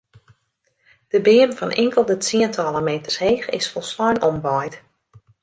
[1.11, 4.75] De beam fan inkelde tsientallen meters heech is folslein omwaaid.